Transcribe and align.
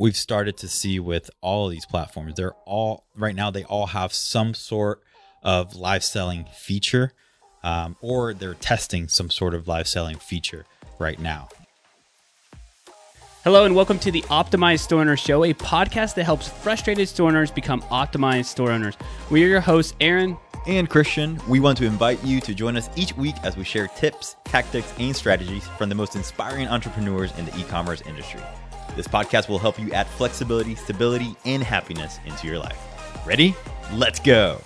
we've 0.00 0.16
started 0.16 0.56
to 0.56 0.66
see 0.66 0.98
with 0.98 1.30
all 1.42 1.66
of 1.66 1.72
these 1.72 1.84
platforms. 1.84 2.34
They're 2.34 2.54
all 2.64 3.04
right 3.14 3.34
now. 3.34 3.50
They 3.50 3.64
all 3.64 3.88
have 3.88 4.14
some 4.14 4.54
sort 4.54 5.02
of 5.42 5.76
live 5.76 6.02
selling 6.02 6.46
feature, 6.56 7.12
um, 7.62 7.96
or 8.00 8.32
they're 8.32 8.54
testing 8.54 9.08
some 9.08 9.28
sort 9.28 9.54
of 9.54 9.68
live 9.68 9.86
selling 9.86 10.16
feature 10.16 10.64
right 10.98 11.18
now. 11.18 11.50
Hello 13.44 13.66
and 13.66 13.74
welcome 13.74 13.98
to 13.98 14.10
the 14.10 14.22
Optimized 14.22 14.80
Store 14.80 15.02
Owner 15.02 15.18
Show, 15.18 15.44
a 15.44 15.52
podcast 15.52 16.14
that 16.14 16.24
helps 16.24 16.48
frustrated 16.48 17.06
store 17.06 17.28
owners 17.28 17.50
become 17.50 17.82
optimized 17.82 18.46
store 18.46 18.70
owners. 18.70 18.96
We 19.30 19.44
are 19.44 19.48
your 19.48 19.60
hosts, 19.60 19.94
Aaron 20.00 20.36
and 20.66 20.88
Christian. 20.88 21.38
We 21.46 21.60
want 21.60 21.76
to 21.78 21.84
invite 21.84 22.22
you 22.24 22.40
to 22.40 22.54
join 22.54 22.76
us 22.76 22.88
each 22.96 23.14
week 23.16 23.36
as 23.42 23.56
we 23.56 23.64
share 23.64 23.88
tips, 23.88 24.36
tactics, 24.44 24.94
and 24.98 25.14
strategies 25.14 25.66
from 25.76 25.90
the 25.90 25.94
most 25.94 26.16
inspiring 26.16 26.68
entrepreneurs 26.68 27.36
in 27.38 27.44
the 27.44 27.58
e 27.58 27.64
commerce 27.64 28.00
industry. 28.02 28.42
This 28.96 29.08
podcast 29.08 29.48
will 29.48 29.58
help 29.58 29.78
you 29.78 29.92
add 29.92 30.06
flexibility, 30.06 30.74
stability, 30.74 31.36
and 31.44 31.62
happiness 31.62 32.18
into 32.26 32.46
your 32.46 32.58
life. 32.58 32.78
Ready? 33.26 33.54
Let's 33.92 34.20
go. 34.20 34.60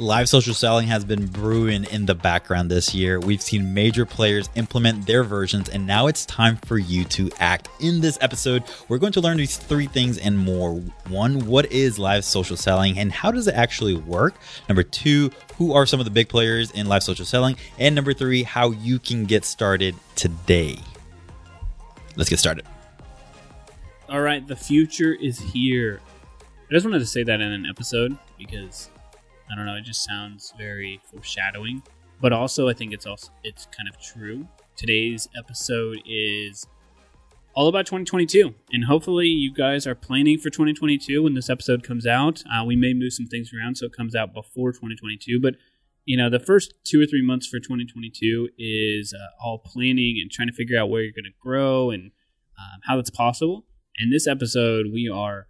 Live 0.00 0.28
social 0.28 0.54
selling 0.54 0.86
has 0.86 1.04
been 1.04 1.26
brewing 1.26 1.82
in 1.82 2.06
the 2.06 2.14
background 2.14 2.70
this 2.70 2.94
year. 2.94 3.18
We've 3.18 3.42
seen 3.42 3.74
major 3.74 4.06
players 4.06 4.48
implement 4.54 5.08
their 5.08 5.24
versions, 5.24 5.68
and 5.68 5.88
now 5.88 6.06
it's 6.06 6.24
time 6.24 6.56
for 6.58 6.78
you 6.78 7.02
to 7.06 7.32
act. 7.40 7.68
In 7.80 8.00
this 8.00 8.16
episode, 8.20 8.62
we're 8.86 8.98
going 8.98 9.10
to 9.14 9.20
learn 9.20 9.38
these 9.38 9.56
three 9.56 9.88
things 9.88 10.16
and 10.16 10.38
more. 10.38 10.74
One, 11.08 11.46
what 11.46 11.72
is 11.72 11.98
live 11.98 12.24
social 12.24 12.56
selling 12.56 12.96
and 12.96 13.10
how 13.10 13.32
does 13.32 13.48
it 13.48 13.56
actually 13.56 13.96
work? 13.96 14.36
Number 14.68 14.84
two, 14.84 15.32
who 15.56 15.72
are 15.72 15.84
some 15.84 15.98
of 15.98 16.04
the 16.04 16.12
big 16.12 16.28
players 16.28 16.70
in 16.70 16.86
live 16.86 17.02
social 17.02 17.26
selling? 17.26 17.56
And 17.76 17.96
number 17.96 18.14
three, 18.14 18.44
how 18.44 18.70
you 18.70 19.00
can 19.00 19.24
get 19.24 19.44
started 19.44 19.96
today. 20.14 20.78
Let's 22.18 22.28
get 22.28 22.40
started. 22.40 22.66
All 24.08 24.20
right, 24.20 24.44
the 24.46 24.56
future 24.56 25.14
is 25.14 25.38
here. 25.38 26.00
I 26.68 26.74
just 26.74 26.84
wanted 26.84 26.98
to 26.98 27.06
say 27.06 27.22
that 27.22 27.40
in 27.40 27.52
an 27.52 27.64
episode 27.64 28.18
because 28.36 28.90
I 29.50 29.54
don't 29.54 29.66
know. 29.66 29.76
It 29.76 29.84
just 29.84 30.02
sounds 30.02 30.52
very 30.58 31.00
foreshadowing, 31.04 31.80
but 32.20 32.32
also 32.32 32.68
I 32.68 32.72
think 32.72 32.92
it's 32.92 33.06
also 33.06 33.30
it's 33.44 33.66
kind 33.66 33.88
of 33.88 34.00
true. 34.00 34.48
Today's 34.76 35.28
episode 35.38 36.02
is 36.04 36.66
all 37.54 37.68
about 37.68 37.86
2022, 37.86 38.52
and 38.72 38.84
hopefully 38.84 39.28
you 39.28 39.52
guys 39.52 39.86
are 39.86 39.94
planning 39.94 40.38
for 40.38 40.50
2022 40.50 41.22
when 41.22 41.34
this 41.34 41.48
episode 41.48 41.84
comes 41.84 42.04
out. 42.04 42.42
Uh, 42.52 42.64
we 42.64 42.74
may 42.74 42.94
move 42.94 43.12
some 43.12 43.26
things 43.26 43.52
around 43.54 43.76
so 43.76 43.86
it 43.86 43.92
comes 43.92 44.16
out 44.16 44.34
before 44.34 44.72
2022, 44.72 45.38
but 45.40 45.54
you 46.08 46.16
know 46.16 46.30
the 46.30 46.40
first 46.40 46.72
two 46.84 47.02
or 47.02 47.04
three 47.04 47.20
months 47.20 47.46
for 47.46 47.58
2022 47.58 48.48
is 48.56 49.12
uh, 49.12 49.44
all 49.44 49.58
planning 49.58 50.18
and 50.18 50.30
trying 50.30 50.48
to 50.48 50.54
figure 50.54 50.80
out 50.80 50.88
where 50.88 51.02
you're 51.02 51.12
going 51.12 51.30
to 51.30 51.38
grow 51.38 51.90
and 51.90 52.12
um, 52.58 52.80
how 52.84 52.96
that's 52.96 53.10
possible. 53.10 53.66
And 53.98 54.10
this 54.10 54.26
episode, 54.26 54.86
we 54.90 55.06
are 55.06 55.48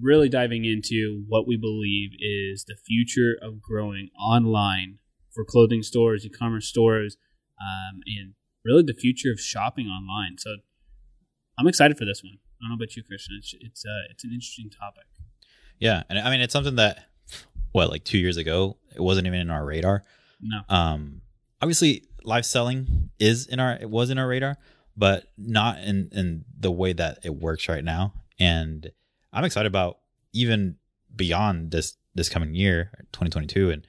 really 0.00 0.28
diving 0.28 0.64
into 0.64 1.24
what 1.26 1.48
we 1.48 1.56
believe 1.56 2.10
is 2.20 2.64
the 2.64 2.76
future 2.76 3.36
of 3.42 3.60
growing 3.60 4.10
online 4.16 4.98
for 5.34 5.44
clothing 5.44 5.82
stores, 5.82 6.24
e-commerce 6.24 6.68
stores, 6.68 7.16
um, 7.60 8.02
and 8.06 8.34
really 8.64 8.84
the 8.84 8.94
future 8.94 9.32
of 9.32 9.40
shopping 9.40 9.88
online. 9.88 10.36
So 10.38 10.58
I'm 11.58 11.66
excited 11.66 11.98
for 11.98 12.04
this 12.04 12.22
one. 12.22 12.34
I 12.38 12.62
don't 12.62 12.70
know 12.70 12.76
about 12.76 12.94
you, 12.94 13.02
Christian. 13.02 13.34
It's 13.36 13.52
it's 13.60 13.84
uh, 13.84 14.06
it's 14.12 14.22
an 14.22 14.30
interesting 14.32 14.70
topic. 14.70 15.06
Yeah, 15.80 16.04
and 16.08 16.20
I 16.20 16.30
mean 16.30 16.40
it's 16.40 16.52
something 16.52 16.76
that 16.76 17.06
what 17.72 17.90
like 17.90 18.04
two 18.04 18.18
years 18.18 18.36
ago 18.36 18.76
it 18.94 19.00
wasn't 19.00 19.26
even 19.26 19.40
in 19.40 19.50
our 19.50 19.64
radar. 19.64 20.02
No. 20.40 20.60
Um. 20.68 21.22
Obviously, 21.60 22.04
live 22.24 22.46
selling 22.46 23.10
is 23.18 23.46
in 23.46 23.60
our 23.60 23.78
it 23.80 23.90
was 23.90 24.10
in 24.10 24.18
our 24.18 24.28
radar, 24.28 24.56
but 24.96 25.24
not 25.36 25.78
in 25.78 26.08
in 26.12 26.44
the 26.58 26.70
way 26.70 26.92
that 26.92 27.18
it 27.24 27.34
works 27.36 27.68
right 27.68 27.84
now. 27.84 28.14
And 28.38 28.90
I'm 29.32 29.44
excited 29.44 29.66
about 29.66 29.98
even 30.32 30.76
beyond 31.14 31.70
this 31.70 31.96
this 32.14 32.28
coming 32.28 32.54
year, 32.54 32.90
2022, 33.12 33.70
and 33.70 33.86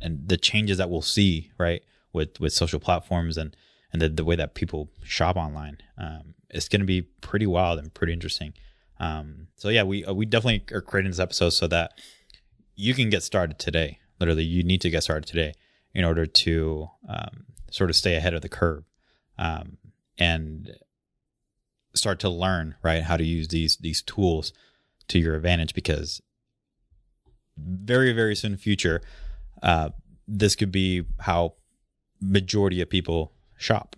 and 0.00 0.28
the 0.28 0.36
changes 0.36 0.78
that 0.78 0.90
we'll 0.90 1.02
see 1.02 1.50
right 1.58 1.82
with 2.12 2.40
with 2.40 2.52
social 2.52 2.80
platforms 2.80 3.36
and 3.36 3.56
and 3.92 4.02
the, 4.02 4.08
the 4.08 4.24
way 4.24 4.36
that 4.36 4.54
people 4.54 4.90
shop 5.04 5.36
online. 5.36 5.78
Um, 5.96 6.34
it's 6.50 6.68
going 6.68 6.80
to 6.80 6.86
be 6.86 7.02
pretty 7.02 7.46
wild 7.46 7.78
and 7.78 7.94
pretty 7.94 8.12
interesting. 8.12 8.52
Um, 8.98 9.48
so 9.56 9.68
yeah, 9.68 9.82
we 9.82 10.04
uh, 10.04 10.12
we 10.12 10.26
definitely 10.26 10.74
are 10.74 10.80
creating 10.80 11.10
this 11.10 11.20
episode 11.20 11.50
so 11.50 11.66
that 11.68 11.92
you 12.76 12.94
can 12.94 13.10
get 13.10 13.22
started 13.22 13.58
today. 13.58 13.98
Literally, 14.20 14.44
you 14.44 14.62
need 14.62 14.80
to 14.82 14.90
get 14.90 15.02
started 15.02 15.26
today 15.26 15.54
in 15.94 16.04
order 16.04 16.26
to 16.26 16.88
um, 17.08 17.46
sort 17.70 17.90
of 17.90 17.96
stay 17.96 18.16
ahead 18.16 18.34
of 18.34 18.42
the 18.42 18.48
curve 18.48 18.84
um, 19.38 19.78
and 20.18 20.76
start 21.94 22.18
to 22.20 22.28
learn 22.28 22.74
right 22.82 23.02
how 23.02 23.16
to 23.16 23.24
use 23.24 23.48
these 23.48 23.76
these 23.76 24.02
tools 24.02 24.52
to 25.08 25.18
your 25.18 25.36
advantage 25.36 25.74
because 25.74 26.20
very 27.56 28.12
very 28.12 28.34
soon 28.34 28.52
in 28.52 28.58
future 28.58 29.00
uh, 29.62 29.90
this 30.26 30.56
could 30.56 30.72
be 30.72 31.04
how 31.20 31.54
majority 32.20 32.80
of 32.80 32.90
people 32.90 33.32
shop. 33.56 33.96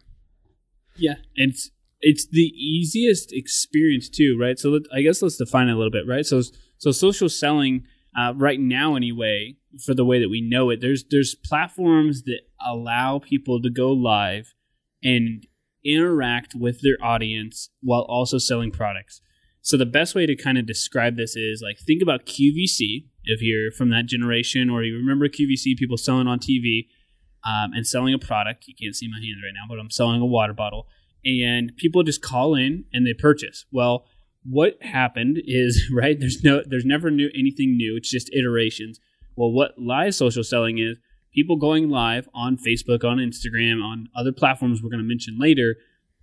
Yeah 0.97 1.14
and 1.37 1.53
it's 1.53 1.70
it's 2.00 2.26
the 2.26 2.53
easiest 2.54 3.32
experience 3.32 4.08
too 4.08 4.37
right? 4.38 4.58
So 4.58 4.70
let, 4.70 4.82
i 4.94 5.00
guess 5.00 5.22
let's 5.22 5.37
define 5.37 5.69
it 5.69 5.72
a 5.72 5.76
little 5.76 5.91
bit 5.91 6.06
right? 6.06 6.26
So 6.26 6.43
so 6.78 6.93
social 6.93 7.28
selling 7.28 7.87
uh, 8.16 8.32
right 8.37 8.60
now 8.60 8.94
anyway 8.97 9.56
for 9.84 9.94
the 9.94 10.04
way 10.04 10.21
that 10.21 10.31
we 10.31 10.41
know 10.41 10.71
it 10.71 10.81
there's 10.81 11.04
there's 11.10 11.34
platforms 11.34 12.22
that 12.22 12.41
allow 12.66 13.19
people 13.19 13.60
to 13.60 13.71
go 13.71 13.91
live 13.93 14.54
and 15.03 15.47
interact 15.84 16.55
with 16.55 16.81
their 16.81 16.97
audience 17.03 17.71
while 17.81 18.06
also 18.09 18.38
selling 18.38 18.71
products 18.71 19.21
so 19.66 19.76
the 19.76 19.84
best 19.84 20.15
way 20.15 20.26
to 20.26 20.37
kind 20.37 20.59
of 20.59 20.66
describe 20.66 21.16
this 21.16 21.34
is 21.34 21.60
like 21.60 21.78
think 21.84 22.00
about 22.00 22.25
QVC 22.25 23.06
if 23.26 23.43
you're 23.43 23.72
from 23.72 23.91
that 23.91 24.06
generation 24.06 24.71
or 24.71 24.84
you 24.84 24.94
remember 24.94 25.28
QVC, 25.28 25.76
people 25.76 25.97
selling 25.97 26.28
on 26.28 26.38
TV 26.38 26.87
um, 27.44 27.72
and 27.72 27.87
selling 27.87 28.15
a 28.15 28.19
product. 28.19 28.66
You 28.69 28.75
can't 28.81 28.94
see 28.94 29.09
my 29.09 29.19
hands 29.19 29.43
right 29.44 29.53
now, 29.53 29.66
but 29.69 29.81
I'm 29.81 29.91
selling 29.91 30.21
a 30.21 30.26
water 30.26 30.53
bottle, 30.53 30.87
and 31.25 31.72
people 31.76 32.05
just 32.05 32.22
call 32.22 32.55
in 32.55 32.84
and 32.93 33.05
they 33.05 33.12
purchase. 33.12 33.65
Well, 33.72 34.06
what 34.49 34.83
happened 34.83 35.39
is 35.45 35.91
right. 35.95 36.19
There's 36.19 36.43
no, 36.43 36.62
there's 36.67 36.84
never 36.84 37.11
new 37.11 37.31
anything 37.34 37.77
new. 37.77 37.97
It's 37.97 38.11
just 38.11 38.33
iterations. 38.34 39.01
Well, 39.37 39.53
what 39.53 39.79
live 39.79 40.15
social 40.15 40.45
selling 40.45 40.79
is 40.79 40.97
people 41.34 41.57
going 41.57 41.91
live 41.91 42.29
on 42.34 42.56
Facebook, 42.56 43.05
on 43.05 43.19
Instagram, 43.19 43.83
on 43.83 44.09
other 44.17 44.33
platforms 44.33 44.83
we're 44.83 44.91
going 44.91 45.03
to 45.03 45.09
mention 45.09 45.39
later, 45.39 45.77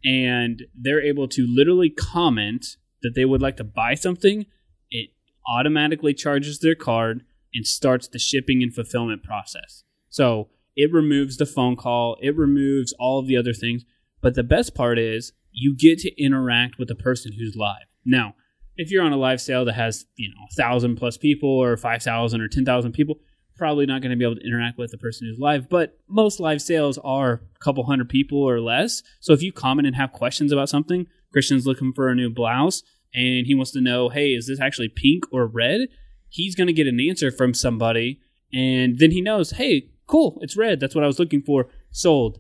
and 0.04 0.64
they're 0.76 1.02
able 1.02 1.28
to 1.30 1.46
literally 1.48 1.90
comment 1.90 2.66
that 3.04 3.14
they 3.16 3.26
would 3.26 3.42
like 3.42 3.58
to 3.58 3.64
buy 3.64 3.94
something, 3.94 4.46
it 4.90 5.12
automatically 5.48 6.14
charges 6.14 6.60
their 6.60 6.76
card 6.76 7.24
and 7.54 7.68
starts 7.68 8.08
the 8.08 8.18
shipping 8.18 8.64
and 8.64 8.74
fulfillment 8.74 9.24
process. 9.24 9.84
So 10.10 10.50
it 10.76 10.92
removes 10.92 11.38
the 11.38 11.46
phone 11.46 11.76
call, 11.76 12.18
it 12.22 12.36
removes 12.36 12.94
all 12.98 13.20
of 13.20 13.28
the 13.28 13.38
other 13.38 13.54
things. 13.54 13.84
But 14.22 14.36
the 14.36 14.44
best 14.44 14.74
part 14.74 14.98
is 14.98 15.34
you 15.52 15.76
get 15.76 16.00
to 16.00 16.24
interact 16.24 16.80
with 16.80 16.88
the 16.88 16.96
person 16.96 17.34
who's 17.34 17.56
live. 17.56 17.86
Now, 18.06 18.36
if 18.76 18.92
you're 18.92 19.04
on 19.04 19.14
a 19.14 19.18
live 19.18 19.40
sale 19.40 19.66
that 19.66 19.74
has, 19.74 20.06
you 20.16 20.30
know, 20.30 20.48
thousand 20.56 20.96
plus 20.96 21.18
people 21.18 21.50
or 21.50 21.78
5,000 21.78 22.42
or 22.42 22.48
10,000 22.48 22.92
people, 22.92 23.20
probably 23.56 23.86
not 23.86 24.02
going 24.02 24.12
to 24.12 24.18
be 24.18 24.26
able 24.26 24.36
to 24.36 24.46
interact 24.46 24.78
with 24.78 24.92
the 24.92 24.98
person 24.98 25.28
who's 25.28 25.40
live. 25.40 25.70
But 25.70 26.00
most 26.08 26.40
live 26.40 26.62
sales 26.62 26.98
are 27.04 27.34
a 27.34 27.60
couple 27.60 27.84
hundred 27.86 28.10
people 28.10 28.40
or 28.40 28.60
less. 28.60 29.04
So 29.20 29.34
if 29.34 29.44
you 29.44 29.52
comment 29.52 29.88
and 29.88 29.96
have 29.96 30.12
questions 30.12 30.52
about 30.52 30.70
something, 30.70 31.06
Christian's 31.32 31.66
looking 31.66 31.94
for 31.94 32.10
a 32.10 32.16
new 32.16 32.30
blouse, 32.30 32.84
and 33.14 33.46
he 33.46 33.54
wants 33.54 33.72
to 33.72 33.82
know, 33.82 34.10
hey, 34.10 34.30
is 34.30 34.48
this 34.48 34.60
actually 34.60 34.90
pink 34.90 35.26
or 35.32 35.46
red? 35.46 35.82
He's 36.30 36.56
going 36.56 36.68
to 36.68 36.74
get 36.74 36.88
an 36.88 37.00
answer 37.00 37.32
from 37.32 37.54
somebody, 37.54 38.20
and 38.52 38.98
then 38.98 39.12
he 39.12 39.22
knows, 39.22 39.52
hey, 39.52 39.90
cool, 40.08 40.40
it's 40.42 40.58
red. 40.58 40.80
That's 40.80 40.96
what 40.96 41.04
I 41.04 41.08
was 41.08 41.20
looking 41.20 41.44
for. 41.44 41.68
Sold. 41.92 42.40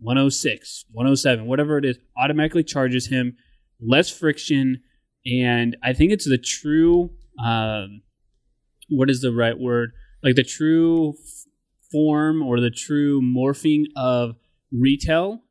106, 0.00 0.84
107, 0.92 1.46
whatever 1.46 1.76
it 1.76 1.84
is, 1.84 1.98
automatically 2.16 2.62
charges 2.62 3.08
him 3.08 3.36
less 3.80 4.08
friction. 4.10 4.80
And 5.30 5.76
I 5.82 5.92
think 5.92 6.12
it's 6.12 6.28
the 6.28 6.38
true, 6.38 7.10
um, 7.44 8.02
what 8.88 9.10
is 9.10 9.20
the 9.20 9.32
right 9.32 9.58
word? 9.58 9.92
Like 10.22 10.36
the 10.36 10.44
true 10.44 11.10
f- 11.10 11.44
form 11.92 12.42
or 12.42 12.60
the 12.60 12.70
true 12.70 13.20
morphing 13.20 13.84
of 13.96 14.36
retail 14.72 15.42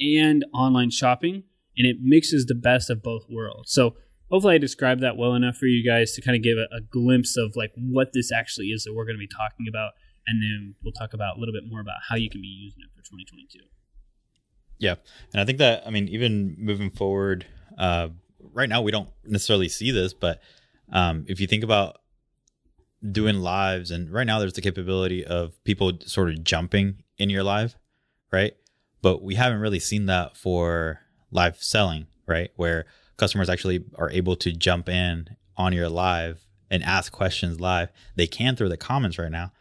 and 0.00 0.44
online 0.54 0.90
shopping. 0.90 1.44
And 1.76 1.86
it 1.86 1.96
mixes 2.00 2.46
the 2.46 2.54
best 2.54 2.88
of 2.88 3.02
both 3.02 3.24
worlds. 3.28 3.72
So 3.72 3.96
hopefully 4.30 4.54
I 4.54 4.58
described 4.58 5.02
that 5.02 5.16
well 5.16 5.34
enough 5.34 5.56
for 5.56 5.66
you 5.66 5.88
guys 5.88 6.12
to 6.12 6.22
kind 6.22 6.36
of 6.36 6.42
give 6.42 6.56
a, 6.56 6.74
a 6.74 6.80
glimpse 6.80 7.36
of 7.36 7.54
like 7.54 7.72
what 7.76 8.12
this 8.12 8.32
actually 8.32 8.66
is 8.66 8.84
that 8.84 8.94
we're 8.94 9.04
going 9.04 9.16
to 9.16 9.20
be 9.20 9.28
talking 9.28 9.66
about 9.68 9.92
and 10.26 10.42
then 10.42 10.74
we'll 10.82 10.92
talk 10.92 11.14
about 11.14 11.36
a 11.36 11.40
little 11.40 11.52
bit 11.52 11.64
more 11.68 11.80
about 11.80 11.96
how 12.08 12.16
you 12.16 12.28
can 12.28 12.40
be 12.40 12.48
using 12.48 12.80
it 12.82 12.90
for 12.94 13.02
2022 13.02 13.60
yeah 14.78 14.96
and 15.32 15.40
i 15.40 15.44
think 15.44 15.58
that 15.58 15.82
i 15.86 15.90
mean 15.90 16.08
even 16.08 16.56
moving 16.58 16.90
forward 16.90 17.46
uh, 17.78 18.08
right 18.52 18.68
now 18.68 18.82
we 18.82 18.90
don't 18.90 19.08
necessarily 19.24 19.68
see 19.68 19.90
this 19.90 20.12
but 20.12 20.40
um, 20.92 21.24
if 21.28 21.40
you 21.40 21.46
think 21.46 21.64
about 21.64 21.98
doing 23.12 23.36
lives 23.36 23.90
and 23.90 24.10
right 24.10 24.26
now 24.26 24.38
there's 24.38 24.54
the 24.54 24.60
capability 24.60 25.24
of 25.24 25.62
people 25.64 25.92
sort 26.04 26.28
of 26.30 26.42
jumping 26.42 27.02
in 27.18 27.30
your 27.30 27.42
live 27.42 27.76
right 28.32 28.54
but 29.02 29.22
we 29.22 29.34
haven't 29.34 29.60
really 29.60 29.78
seen 29.78 30.06
that 30.06 30.36
for 30.36 31.00
live 31.30 31.56
selling 31.62 32.06
right? 32.26 32.50
Where 32.56 32.86
customers 33.16 33.48
actually 33.48 33.84
are 33.96 34.10
able 34.10 34.36
to 34.36 34.52
jump 34.52 34.88
in 34.88 35.28
on 35.56 35.72
your 35.72 35.88
live 35.88 36.44
and 36.70 36.82
ask 36.82 37.12
questions 37.12 37.60
live. 37.60 37.90
They 38.16 38.26
can 38.26 38.56
through 38.56 38.68
the 38.68 38.76
comments 38.76 39.18
right 39.18 39.30
now. 39.30 39.52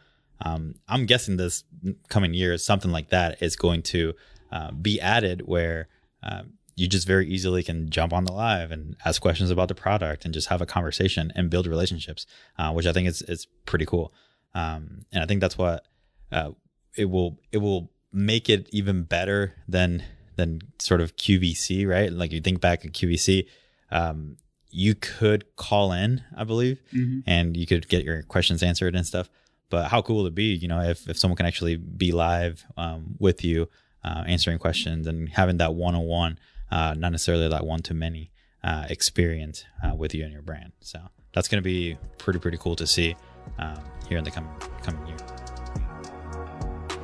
Um, 0.42 0.76
I'm 0.88 1.06
guessing 1.06 1.38
this 1.38 1.64
coming 2.10 2.34
year, 2.34 2.58
something 2.58 2.92
like 2.92 3.10
that 3.10 3.42
is 3.42 3.56
going 3.56 3.84
to 3.84 4.14
uh, 4.52 4.72
be 4.72 5.00
added 5.00 5.44
where 5.46 5.88
um, 6.24 6.54
you 6.76 6.88
just 6.88 7.08
very 7.08 7.28
easily 7.28 7.64
can 7.64 7.90
jump 7.90 8.12
on 8.12 8.26
the 8.26 8.34
live 8.34 8.72
and 8.72 8.96
ask 9.06 9.22
questions 9.22 9.50
about 9.50 9.70
the 9.70 9.76
product 9.76 10.26
and 10.26 10.34
just 10.34 10.50
have 10.50 10.62
a 10.62 10.66
conversation 10.66 11.32
and 11.36 11.50
build 11.50 11.68
relationships, 11.68 12.26
uh, 12.58 12.72
which 12.72 12.86
I 12.86 12.94
think 12.94 13.08
is 13.08 13.22
is 13.24 13.48
pretty 13.66 13.86
cool. 13.86 14.14
Um, 14.54 15.06
and 15.12 15.24
I 15.24 15.26
think 15.26 15.42
that's 15.42 15.58
what 15.58 15.86
uh, 16.32 16.52
it 16.98 17.06
will 17.06 17.40
it 17.52 17.58
will 17.60 17.92
make 18.12 18.50
it 18.50 18.68
even 18.72 19.04
better 19.04 19.54
than 19.68 20.04
than 20.36 20.62
sort 20.80 21.02
of 21.02 21.16
QVC, 21.16 21.88
right? 21.88 22.12
Like 22.12 22.32
you 22.32 22.42
think 22.42 22.60
back 22.60 22.86
at 22.86 22.92
QVC, 22.92 23.48
um, 23.92 24.38
you 24.70 24.94
could 24.96 25.56
call 25.56 25.94
in, 25.94 26.22
I 26.36 26.44
believe, 26.44 26.82
mm-hmm. 26.94 27.20
and 27.26 27.56
you 27.56 27.66
could 27.66 27.88
get 27.88 28.04
your 28.04 28.24
questions 28.24 28.62
answered 28.62 28.96
and 28.96 29.06
stuff. 29.06 29.30
But 29.70 29.88
how 29.88 30.02
cool 30.02 30.24
would 30.24 30.34
it 30.34 30.36
be, 30.36 30.54
you 30.54 30.68
know, 30.68 30.82
if, 30.82 31.10
if 31.10 31.18
someone 31.18 31.38
can 31.38 31.46
actually 31.46 31.78
be 31.78 32.12
live 32.12 32.66
um, 32.76 33.16
with 33.18 33.44
you, 33.44 33.70
uh, 34.04 34.24
answering 34.28 34.60
questions 34.60 35.08
and 35.08 35.30
having 35.30 35.58
that 35.58 35.74
one 35.74 35.96
on 35.96 36.04
one, 36.04 36.40
not 36.72 37.12
necessarily 37.12 37.50
that 37.50 37.66
one 37.66 37.82
to 37.84 37.94
many 37.94 38.32
uh, 38.66 38.86
experience 38.90 39.64
uh, 39.84 39.96
with 39.96 40.16
you 40.16 40.24
and 40.24 40.34
your 40.34 40.42
brand. 40.42 40.72
So 40.82 41.00
that's 41.34 41.48
going 41.48 41.62
to 41.62 41.64
be 41.64 41.98
pretty, 42.18 42.40
pretty 42.40 42.58
cool 42.58 42.76
to 42.78 42.88
see 42.88 43.16
um, 43.60 43.78
here 44.10 44.18
in 44.18 44.24
the 44.24 44.32
coming, 44.32 44.50
coming 44.82 45.06
year. 45.08 45.18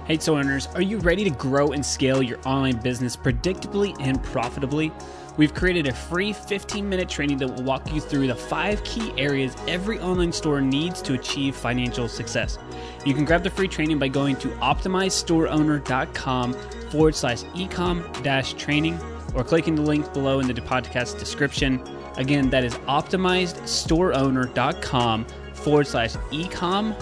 Hey, 0.06 0.18
so 0.18 0.38
owners, 0.38 0.66
are 0.74 0.82
you 0.82 0.98
ready 0.98 1.24
to 1.24 1.30
grow 1.30 1.72
and 1.72 1.86
scale 1.86 2.24
your 2.24 2.40
online 2.46 2.82
business 2.82 3.16
predictably 3.16 3.96
and 4.00 4.22
profitably? 4.24 4.92
We've 5.38 5.54
created 5.54 5.88
a 5.88 5.94
free 5.94 6.34
15 6.34 6.90
minute 6.90 7.08
training 7.08 7.38
that 7.38 7.48
will 7.48 7.64
walk 7.64 7.94
you 7.94 8.02
through 8.02 8.28
the 8.28 8.36
five 8.36 8.84
key 8.84 9.14
areas 9.18 9.56
every 9.68 10.00
online 10.00 10.32
store 10.32 10.60
needs 10.60 11.02
to 11.04 11.14
achieve 11.14 11.56
financial 11.56 12.10
success. 12.10 12.58
You 13.06 13.14
can 13.14 13.24
grab 13.24 13.44
the 13.44 13.50
free 13.50 13.68
training 13.68 14.00
by 14.00 14.08
going 14.08 14.36
to 14.38 14.50
optimizestoreowner.com 14.50 16.54
forward 16.90 17.16
slash 17.16 17.44
ecom 17.44 18.24
dash 18.24 18.54
training 18.54 19.00
or 19.34 19.44
clicking 19.44 19.76
the 19.76 19.82
link 19.82 20.14
below 20.14 20.40
in 20.40 20.48
the 20.48 20.54
podcast 20.54 21.20
description. 21.20 21.84
Again, 22.18 22.50
that 22.50 22.64
is 22.64 22.76
optimizestoreowner.com 22.76 25.26
forward 25.54 25.88
slash 25.88 26.14
ecom 26.32 26.96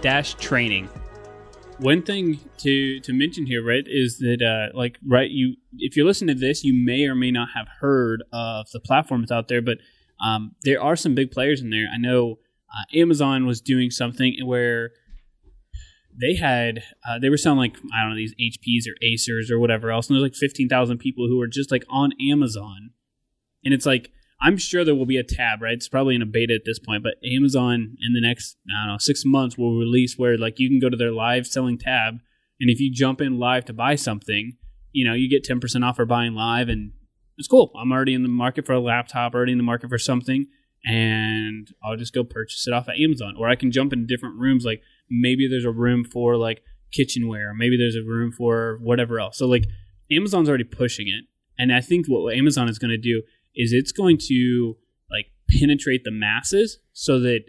dash 0.00 0.34
training 0.34 0.88
one 1.78 2.02
thing 2.02 2.40
to 2.58 3.00
to 3.00 3.12
mention 3.12 3.46
here, 3.46 3.64
right, 3.64 3.84
is 3.86 4.18
that 4.18 4.42
uh, 4.42 4.76
like 4.76 4.98
right, 5.06 5.30
you 5.30 5.56
if 5.78 5.96
you 5.96 6.04
listen 6.04 6.28
to 6.28 6.34
this, 6.34 6.64
you 6.64 6.74
may 6.74 7.06
or 7.06 7.14
may 7.14 7.30
not 7.30 7.48
have 7.54 7.66
heard 7.80 8.22
of 8.32 8.66
the 8.72 8.80
platforms 8.80 9.30
out 9.30 9.48
there, 9.48 9.62
but 9.62 9.78
um, 10.24 10.54
there 10.62 10.80
are 10.80 10.96
some 10.96 11.14
big 11.14 11.30
players 11.30 11.60
in 11.60 11.70
there. 11.70 11.88
I 11.92 11.98
know 11.98 12.38
uh, 12.70 12.98
Amazon 12.98 13.46
was 13.46 13.60
doing 13.60 13.90
something 13.90 14.36
where 14.44 14.90
they 16.20 16.34
had 16.34 16.82
uh, 17.08 17.18
they 17.18 17.28
were 17.28 17.36
selling 17.36 17.58
like 17.58 17.76
I 17.94 18.02
don't 18.02 18.10
know 18.10 18.16
these 18.16 18.34
HPs 18.34 18.88
or 18.88 18.94
Acers 19.04 19.50
or 19.50 19.58
whatever 19.58 19.90
else, 19.90 20.08
and 20.08 20.14
there's 20.14 20.22
like 20.22 20.34
fifteen 20.34 20.68
thousand 20.68 20.98
people 20.98 21.26
who 21.28 21.40
are 21.40 21.48
just 21.48 21.70
like 21.70 21.84
on 21.88 22.12
Amazon, 22.30 22.90
and 23.64 23.74
it's 23.74 23.86
like 23.86 24.10
I'm 24.44 24.58
sure 24.58 24.84
there 24.84 24.94
will 24.94 25.06
be 25.06 25.16
a 25.16 25.24
tab, 25.24 25.62
right? 25.62 25.72
It's 25.72 25.88
probably 25.88 26.14
in 26.14 26.22
a 26.22 26.26
beta 26.26 26.54
at 26.54 26.66
this 26.66 26.78
point, 26.78 27.02
but 27.02 27.14
Amazon 27.24 27.96
in 28.06 28.12
the 28.12 28.20
next, 28.20 28.58
I 28.68 28.84
don't 28.84 28.94
know, 28.94 28.98
six 28.98 29.22
months 29.24 29.56
will 29.56 29.78
release 29.78 30.18
where 30.18 30.36
like 30.36 30.58
you 30.58 30.68
can 30.68 30.80
go 30.80 30.90
to 30.90 30.96
their 30.96 31.12
live 31.12 31.46
selling 31.46 31.78
tab. 31.78 32.16
And 32.60 32.70
if 32.70 32.78
you 32.78 32.92
jump 32.92 33.20
in 33.20 33.38
live 33.38 33.64
to 33.66 33.72
buy 33.72 33.94
something, 33.94 34.56
you 34.92 35.06
know, 35.06 35.14
you 35.14 35.30
get 35.30 35.48
10% 35.48 35.84
off 35.84 35.96
for 35.96 36.04
buying 36.04 36.34
live 36.34 36.68
and 36.68 36.92
it's 37.38 37.48
cool. 37.48 37.72
I'm 37.80 37.90
already 37.90 38.14
in 38.14 38.22
the 38.22 38.28
market 38.28 38.66
for 38.66 38.74
a 38.74 38.80
laptop, 38.80 39.34
already 39.34 39.52
in 39.52 39.58
the 39.58 39.64
market 39.64 39.88
for 39.88 39.98
something, 39.98 40.46
and 40.84 41.68
I'll 41.82 41.96
just 41.96 42.14
go 42.14 42.22
purchase 42.22 42.66
it 42.68 42.74
off 42.74 42.86
of 42.86 42.94
Amazon. 43.00 43.34
Or 43.38 43.48
I 43.48 43.56
can 43.56 43.72
jump 43.72 43.92
in 43.92 44.06
different 44.06 44.38
rooms. 44.38 44.64
Like 44.64 44.82
maybe 45.10 45.48
there's 45.48 45.64
a 45.64 45.70
room 45.70 46.04
for 46.04 46.36
like 46.36 46.62
kitchenware, 46.92 47.50
or 47.50 47.54
maybe 47.54 47.76
there's 47.76 47.96
a 47.96 48.02
room 48.02 48.32
for 48.32 48.78
whatever 48.80 49.18
else. 49.18 49.38
So 49.38 49.46
like 49.46 49.66
Amazon's 50.10 50.48
already 50.48 50.64
pushing 50.64 51.08
it. 51.08 51.24
And 51.58 51.72
I 51.72 51.80
think 51.80 52.06
what 52.06 52.34
Amazon 52.34 52.68
is 52.68 52.78
going 52.78 52.90
to 52.90 52.98
do 52.98 53.22
is 53.54 53.72
it's 53.72 53.92
going 53.92 54.18
to 54.28 54.76
like 55.10 55.26
penetrate 55.48 56.04
the 56.04 56.10
masses 56.10 56.78
so 56.92 57.20
that 57.20 57.44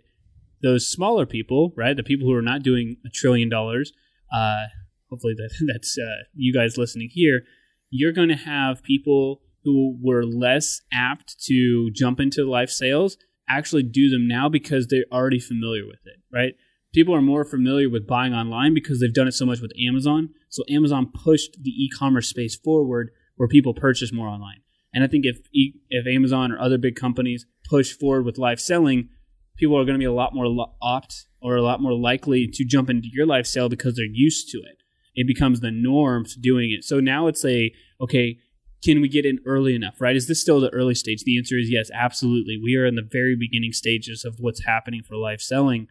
those 0.62 0.88
smaller 0.88 1.25
people, 1.25 1.74
right, 1.75 1.96
the 1.96 2.04
people 2.04 2.28
who 2.28 2.34
are 2.34 2.42
not 2.42 2.63
doing 2.63 2.98
a 3.06 3.10
trillion 3.10 3.50
dollars, 3.50 3.94
uh, 4.34 4.66
hopefully 5.10 5.34
that 5.36 5.51
that's 5.74 5.98
uh, 5.98 6.24
you 6.34 6.54
guys 6.54 6.78
listening 6.78 7.10
here, 7.12 7.44
you're 7.90 8.12
going 8.12 8.30
to 8.30 8.36
have 8.36 8.84
people 8.84 9.42
who 9.63 9.98
were 10.01 10.24
less 10.24 10.81
apt 10.94 11.40
to 11.46 11.90
jump 11.92 12.19
into 12.19 12.50
life 12.50 12.69
sales 12.69 13.18
actually 13.48 13.84
do 13.84 14.10
them 14.10 14.28
now 14.28 14.50
because 14.50 14.88
they're 14.88 15.06
already 15.12 15.40
familiar 15.40 15.86
with 15.86 16.00
it, 16.06 16.19
right? 16.31 16.56
People 16.96 17.14
are 17.14 17.22
more 17.22 17.44
familiar 17.44 17.90
with 17.90 18.08
buying 18.08 18.34
online 18.34 18.74
because 18.74 19.02
they've 19.02 19.14
done 19.14 19.28
it 19.28 19.34
so 19.34 19.46
much 19.46 19.60
with 19.60 19.74
Amazon. 19.86 20.30
So 20.48 20.64
Amazon 20.70 21.12
pushed 21.14 21.62
the 21.62 21.72
e-commerce 21.72 22.30
space 22.30 22.56
forward 22.56 23.12
where 23.36 23.50
people 23.50 23.74
purchase 23.74 24.14
more 24.14 24.30
online. 24.30 24.62
And 24.94 25.04
I 25.04 25.08
think 25.08 25.26
if 25.26 25.40
if 25.52 26.08
Amazon 26.08 26.54
or 26.54 26.58
other 26.58 26.78
big 26.78 26.96
companies 26.96 27.46
push 27.70 27.92
forward 27.92 28.24
with 28.24 28.38
live 28.38 28.62
selling, 28.62 29.10
people 29.58 29.78
are 29.78 29.84
going 29.84 29.96
to 29.96 30.00
be 30.00 30.06
a 30.06 30.14
lot 30.14 30.34
more 30.34 30.68
opt 30.82 31.26
or 31.42 31.58
a 31.58 31.62
lot 31.62 31.82
more 31.82 31.94
likely 31.94 32.48
to 32.48 32.64
jump 32.64 32.90
into 32.90 33.10
your 33.12 33.26
live 33.26 33.46
sale 33.46 33.68
because 33.68 33.98
they're 33.98 34.06
used 34.06 34.48
to 34.52 34.60
it. 34.60 34.78
It 35.16 35.28
becomes 35.28 35.60
the 35.60 35.72
norm 35.72 36.24
to 36.24 36.40
doing 36.40 36.72
it. 36.72 36.86
So 36.86 37.02
now 37.02 37.28
it's 37.28 37.44
a 37.44 37.74
okay. 38.00 38.38
Can 38.86 39.02
we 39.02 39.10
get 39.10 39.26
in 39.26 39.40
early 39.46 39.76
enough? 39.76 40.00
Right? 40.00 40.16
Is 40.16 40.30
this 40.30 40.40
still 40.40 40.62
the 40.62 40.74
early 40.74 40.96
stage? 40.96 41.24
The 41.26 41.38
answer 41.38 41.58
is 41.58 41.70
yes, 41.70 41.90
absolutely. 41.94 42.58
We 42.64 42.78
are 42.78 42.86
in 42.86 42.96
the 42.96 43.10
very 43.12 43.36
beginning 43.36 43.74
stages 43.74 44.24
of 44.24 44.36
what's 44.40 44.64
happening 44.64 45.02
for 45.04 45.18
live 45.18 45.42
selling. 45.42 45.90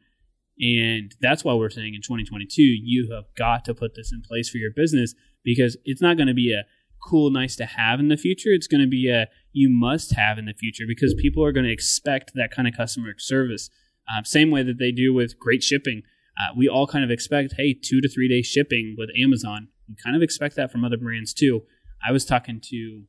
And 0.58 1.12
that's 1.20 1.44
why 1.44 1.54
we're 1.54 1.70
saying 1.70 1.94
in 1.94 2.02
2022, 2.02 2.62
you 2.62 3.10
have 3.12 3.24
got 3.36 3.64
to 3.64 3.74
put 3.74 3.94
this 3.96 4.12
in 4.12 4.22
place 4.22 4.48
for 4.48 4.58
your 4.58 4.70
business 4.74 5.14
because 5.44 5.76
it's 5.84 6.02
not 6.02 6.16
going 6.16 6.28
to 6.28 6.34
be 6.34 6.52
a 6.52 6.64
cool, 7.08 7.30
nice 7.30 7.56
to 7.56 7.66
have 7.66 8.00
in 8.00 8.08
the 8.08 8.16
future. 8.16 8.50
It's 8.50 8.66
going 8.66 8.80
to 8.80 8.88
be 8.88 9.10
a 9.10 9.26
you 9.52 9.68
must 9.70 10.14
have 10.14 10.38
in 10.38 10.46
the 10.46 10.54
future 10.54 10.84
because 10.86 11.14
people 11.14 11.44
are 11.44 11.52
going 11.52 11.66
to 11.66 11.72
expect 11.72 12.32
that 12.34 12.50
kind 12.50 12.68
of 12.68 12.74
customer 12.76 13.14
service. 13.18 13.68
Uh, 14.08 14.22
same 14.22 14.50
way 14.50 14.62
that 14.62 14.78
they 14.78 14.92
do 14.92 15.12
with 15.12 15.38
great 15.38 15.62
shipping. 15.62 16.02
Uh, 16.38 16.52
we 16.56 16.68
all 16.68 16.86
kind 16.86 17.04
of 17.04 17.10
expect, 17.10 17.54
hey, 17.56 17.74
two 17.74 18.00
to 18.00 18.08
three 18.08 18.28
day 18.28 18.42
shipping 18.42 18.94
with 18.96 19.10
Amazon. 19.20 19.68
We 19.88 19.96
kind 20.02 20.16
of 20.16 20.22
expect 20.22 20.56
that 20.56 20.70
from 20.70 20.84
other 20.84 20.96
brands 20.96 21.34
too. 21.34 21.62
I 22.06 22.12
was 22.12 22.24
talking 22.24 22.60
to 22.70 23.04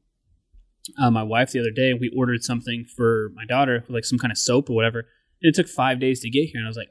uh, 1.01 1.11
my 1.11 1.23
wife 1.23 1.51
the 1.51 1.59
other 1.59 1.71
day, 1.71 1.93
we 1.93 2.11
ordered 2.15 2.43
something 2.43 2.85
for 2.95 3.31
my 3.33 3.45
daughter, 3.45 3.83
like 3.89 4.05
some 4.05 4.19
kind 4.19 4.31
of 4.31 4.37
soap 4.37 4.69
or 4.69 4.75
whatever. 4.75 4.99
And 5.41 5.49
it 5.49 5.55
took 5.55 5.67
five 5.67 5.99
days 5.99 6.21
to 6.21 6.29
get 6.29 6.49
here, 6.49 6.59
and 6.59 6.65
I 6.65 6.69
was 6.69 6.77
like, 6.77 6.89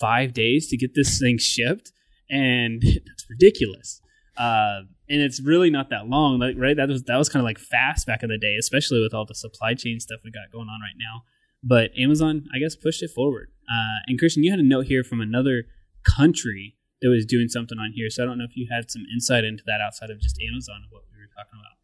five 0.00 0.32
days 0.32 0.68
to 0.68 0.76
get 0.76 0.94
this 0.94 1.18
thing 1.18 1.38
shipped, 1.38 1.92
and 2.30 2.82
that's 2.82 3.26
ridiculous. 3.28 4.00
Uh, 4.36 4.82
and 5.08 5.20
it's 5.20 5.40
really 5.40 5.68
not 5.68 5.90
that 5.90 6.06
long, 6.06 6.38
like, 6.38 6.54
right? 6.56 6.76
That 6.76 6.88
was 6.88 7.02
that 7.04 7.16
was 7.16 7.28
kind 7.28 7.40
of 7.40 7.44
like 7.44 7.58
fast 7.58 8.06
back 8.06 8.22
in 8.22 8.28
the 8.28 8.38
day, 8.38 8.56
especially 8.58 9.02
with 9.02 9.12
all 9.12 9.24
the 9.24 9.34
supply 9.34 9.74
chain 9.74 9.98
stuff 10.00 10.20
we 10.24 10.30
got 10.30 10.52
going 10.52 10.68
on 10.68 10.80
right 10.80 10.96
now. 10.98 11.22
But 11.62 11.90
Amazon, 11.98 12.46
I 12.54 12.58
guess, 12.58 12.76
pushed 12.76 13.02
it 13.02 13.10
forward. 13.10 13.50
Uh, 13.68 14.06
and 14.06 14.18
Christian, 14.18 14.44
you 14.44 14.50
had 14.50 14.60
a 14.60 14.64
note 14.64 14.86
here 14.86 15.02
from 15.02 15.20
another 15.20 15.64
country 16.06 16.76
that 17.02 17.08
was 17.08 17.26
doing 17.26 17.48
something 17.48 17.78
on 17.78 17.92
here, 17.94 18.10
so 18.10 18.22
I 18.22 18.26
don't 18.26 18.38
know 18.38 18.44
if 18.44 18.56
you 18.56 18.68
had 18.70 18.90
some 18.90 19.02
insight 19.12 19.44
into 19.44 19.62
that 19.66 19.80
outside 19.80 20.10
of 20.10 20.20
just 20.20 20.38
Amazon 20.40 20.82
of 20.86 20.92
what 20.92 21.02
we 21.12 21.18
were 21.18 21.30
talking 21.34 21.58
about. 21.58 21.78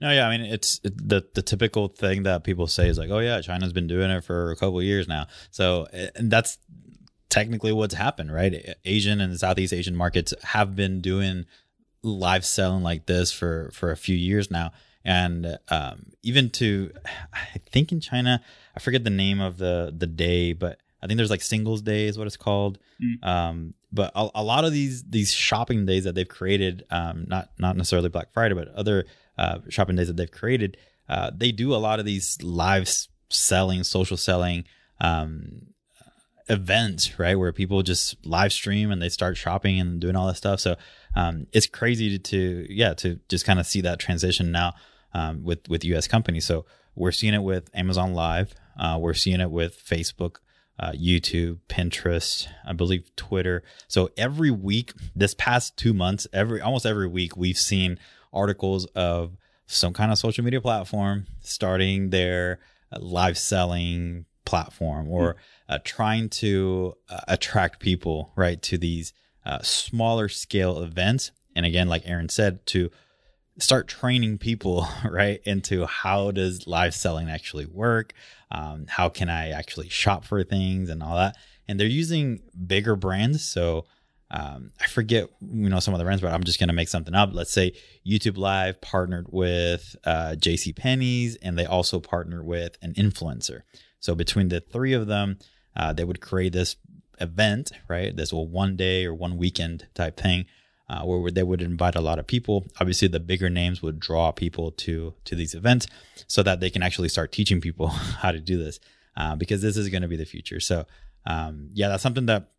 No, 0.00 0.10
yeah, 0.10 0.28
I 0.28 0.36
mean 0.36 0.46
it's 0.46 0.78
the 0.80 1.26
the 1.34 1.42
typical 1.42 1.88
thing 1.88 2.22
that 2.22 2.44
people 2.44 2.66
say 2.66 2.88
is 2.88 2.98
like, 2.98 3.10
oh 3.10 3.18
yeah, 3.18 3.40
China's 3.40 3.72
been 3.72 3.86
doing 3.86 4.10
it 4.10 4.24
for 4.24 4.50
a 4.50 4.56
couple 4.56 4.82
years 4.82 5.08
now. 5.08 5.26
So 5.50 5.86
and 5.92 6.30
that's 6.30 6.58
technically 7.28 7.72
what's 7.72 7.94
happened, 7.94 8.32
right? 8.32 8.76
Asian 8.84 9.20
and 9.20 9.38
Southeast 9.38 9.72
Asian 9.72 9.96
markets 9.96 10.34
have 10.42 10.74
been 10.74 11.00
doing 11.00 11.46
live 12.02 12.44
selling 12.44 12.82
like 12.82 13.06
this 13.06 13.32
for 13.32 13.70
for 13.72 13.90
a 13.90 13.96
few 13.96 14.16
years 14.16 14.50
now 14.50 14.70
and 15.04 15.58
um, 15.68 16.06
even 16.22 16.50
to 16.50 16.92
i 17.32 17.58
think 17.70 17.92
in 17.92 18.00
china 18.00 18.40
i 18.76 18.80
forget 18.80 19.04
the 19.04 19.10
name 19.10 19.40
of 19.40 19.58
the 19.58 19.92
the 19.96 20.06
day 20.06 20.52
but 20.52 20.78
i 21.02 21.06
think 21.06 21.16
there's 21.16 21.30
like 21.30 21.42
singles 21.42 21.82
day 21.82 22.06
is 22.06 22.18
what 22.18 22.26
it's 22.26 22.36
called 22.36 22.78
mm. 23.02 23.26
um, 23.26 23.74
but 23.92 24.12
a, 24.14 24.28
a, 24.36 24.42
lot 24.42 24.64
of 24.64 24.72
these 24.72 25.02
these 25.04 25.32
shopping 25.32 25.86
days 25.86 26.04
that 26.04 26.14
they've 26.14 26.28
created 26.28 26.84
um, 26.90 27.24
not 27.26 27.50
not 27.58 27.76
necessarily 27.76 28.08
black 28.08 28.32
friday 28.32 28.54
but 28.54 28.68
other 28.74 29.06
uh, 29.38 29.58
shopping 29.68 29.96
days 29.96 30.08
that 30.08 30.16
they've 30.16 30.30
created 30.30 30.76
uh, 31.08 31.30
they 31.34 31.52
do 31.52 31.74
a 31.74 31.76
lot 31.76 31.98
of 31.98 32.04
these 32.04 32.40
live 32.42 32.88
selling 33.30 33.82
social 33.82 34.16
selling 34.16 34.64
um, 35.00 35.62
events, 36.48 37.18
right? 37.18 37.38
Where 37.38 37.52
people 37.52 37.82
just 37.82 38.16
live 38.26 38.52
stream 38.52 38.90
and 38.90 39.00
they 39.00 39.08
start 39.08 39.36
shopping 39.36 39.78
and 39.80 40.00
doing 40.00 40.16
all 40.16 40.26
that 40.26 40.36
stuff. 40.36 40.60
So 40.60 40.76
um, 41.14 41.46
it's 41.52 41.66
crazy 41.66 42.18
to, 42.18 42.18
to, 42.18 42.66
yeah 42.72 42.94
to 42.94 43.20
just 43.28 43.44
kind 43.44 43.58
of 43.58 43.66
see 43.66 43.80
that 43.82 43.98
transition 43.98 44.50
now 44.50 44.74
um, 45.12 45.42
with 45.42 45.68
with 45.68 45.84
U.S. 45.84 46.06
companies. 46.06 46.44
So 46.44 46.64
we're 46.94 47.12
seeing 47.12 47.34
it 47.34 47.42
with 47.42 47.70
Amazon 47.74 48.14
Live. 48.14 48.54
Uh, 48.78 48.98
we're 49.00 49.14
seeing 49.14 49.40
it 49.40 49.50
with 49.50 49.82
Facebook, 49.84 50.36
uh, 50.78 50.92
YouTube, 50.92 51.58
Pinterest, 51.68 52.48
I 52.64 52.72
believe 52.72 53.14
Twitter. 53.16 53.62
So 53.88 54.10
every 54.16 54.50
week, 54.50 54.92
this 55.14 55.34
past 55.34 55.76
two 55.76 55.94
months, 55.94 56.26
every 56.32 56.60
almost 56.60 56.86
every 56.86 57.08
week, 57.08 57.36
we've 57.36 57.58
seen 57.58 57.98
articles 58.32 58.86
of 58.94 59.36
some 59.66 59.92
kind 59.92 60.12
of 60.12 60.18
social 60.18 60.44
media 60.44 60.60
platform, 60.60 61.26
starting 61.40 62.10
their 62.10 62.60
uh, 62.92 62.98
live 63.00 63.38
selling 63.38 64.24
platform, 64.44 65.08
or 65.08 65.36
uh, 65.68 65.78
trying 65.84 66.28
to 66.28 66.94
uh, 67.08 67.20
attract 67.28 67.80
people 67.80 68.32
right 68.36 68.60
to 68.62 68.78
these 68.78 69.12
uh, 69.44 69.60
smaller 69.62 70.28
scale 70.28 70.82
events. 70.82 71.30
And 71.54 71.66
again, 71.66 71.88
like 71.88 72.02
Aaron 72.06 72.28
said, 72.28 72.64
to 72.66 72.90
start 73.58 73.88
training 73.88 74.38
people 74.38 74.86
right 75.04 75.40
into 75.44 75.84
how 75.86 76.30
does 76.30 76.66
live 76.66 76.94
selling 76.94 77.28
actually 77.28 77.66
work? 77.66 78.12
Um, 78.50 78.86
how 78.88 79.08
can 79.08 79.28
i 79.28 79.50
actually 79.50 79.88
shop 79.88 80.24
for 80.24 80.42
things 80.42 80.88
and 80.88 81.02
all 81.02 81.16
that? 81.16 81.36
And 81.66 81.78
they're 81.78 81.86
using 81.86 82.40
bigger 82.66 82.96
brands. 82.96 83.44
So 83.44 83.84
um, 84.30 84.72
i 84.78 84.86
forget 84.86 85.30
you 85.40 85.70
know 85.70 85.80
some 85.80 85.94
of 85.94 85.98
the 85.98 86.04
brands 86.04 86.20
but 86.20 86.34
i'm 86.34 86.44
just 86.44 86.58
going 86.58 86.68
to 86.68 86.74
make 86.74 86.88
something 86.88 87.14
up. 87.14 87.30
Let's 87.32 87.52
say 87.52 87.72
youtube 88.06 88.36
live 88.36 88.80
partnered 88.80 89.26
with 89.30 89.96
uh, 90.04 90.34
jc 90.36 90.76
penney's 90.76 91.36
and 91.36 91.58
they 91.58 91.64
also 91.64 91.98
partnered 91.98 92.44
with 92.44 92.76
an 92.82 92.92
influencer. 92.94 93.62
So 94.00 94.14
between 94.14 94.48
the 94.48 94.60
three 94.60 94.92
of 94.92 95.06
them 95.06 95.38
uh, 95.78 95.92
they 95.92 96.04
would 96.04 96.20
create 96.20 96.52
this 96.52 96.76
event 97.20 97.72
right 97.88 98.16
this 98.16 98.32
will 98.32 98.46
one 98.46 98.76
day 98.76 99.04
or 99.04 99.12
one 99.12 99.36
weekend 99.36 99.86
type 99.94 100.16
thing 100.16 100.44
uh, 100.90 101.02
where 101.02 101.30
they 101.30 101.42
would 101.42 101.60
invite 101.60 101.94
a 101.94 102.00
lot 102.00 102.18
of 102.18 102.26
people. 102.26 102.66
Obviously, 102.80 103.08
the 103.08 103.20
bigger 103.20 103.50
names 103.50 103.82
would 103.82 104.00
draw 104.00 104.32
people 104.32 104.70
to 104.72 105.14
to 105.24 105.34
these 105.34 105.54
events 105.54 105.86
so 106.26 106.42
that 106.42 106.60
they 106.60 106.70
can 106.70 106.82
actually 106.82 107.08
start 107.08 107.32
teaching 107.32 107.60
people 107.60 107.88
how 108.22 108.32
to 108.32 108.40
do 108.40 108.62
this 108.62 108.80
uh, 109.16 109.36
because 109.36 109.62
this 109.62 109.76
is 109.76 109.88
going 109.88 110.02
to 110.02 110.08
be 110.08 110.16
the 110.16 110.24
future. 110.24 110.60
So, 110.60 110.86
um, 111.26 111.70
yeah, 111.74 111.88
that's 111.88 112.02
something 112.02 112.26
that 112.26 112.50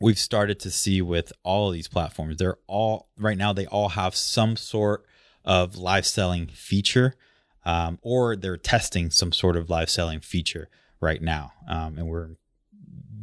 we've 0.00 0.18
started 0.18 0.60
to 0.60 0.70
see 0.70 1.00
with 1.00 1.32
all 1.44 1.68
of 1.68 1.74
these 1.74 1.88
platforms. 1.88 2.36
They're 2.36 2.58
all 2.66 3.08
right 3.16 3.38
now. 3.38 3.52
They 3.52 3.66
all 3.66 3.90
have 3.90 4.14
some 4.14 4.56
sort 4.56 5.04
of 5.44 5.76
live 5.76 6.06
selling 6.06 6.48
feature, 6.48 7.14
um, 7.64 7.98
or 8.02 8.36
they're 8.36 8.56
testing 8.56 9.10
some 9.10 9.32
sort 9.32 9.56
of 9.56 9.70
live 9.70 9.88
selling 9.88 10.20
feature 10.20 10.68
right 11.00 11.22
now, 11.22 11.52
um, 11.68 11.98
and 11.98 12.06
we're 12.06 12.30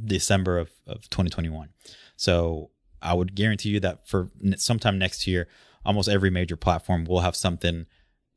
December 0.10 0.58
of, 0.58 0.72
of 0.86 1.10
2021. 1.10 1.70
So 2.18 2.72
I 3.02 3.14
would 3.14 3.36
guarantee 3.36 3.70
you 3.70 3.80
that 3.80 4.08
for 4.08 4.30
sometime 4.58 4.98
next 4.98 5.26
year, 5.26 5.48
almost 5.86 6.10
every 6.10 6.30
major 6.30 6.58
platform 6.58 7.06
will 7.06 7.22
have 7.22 7.36
something 7.36 7.86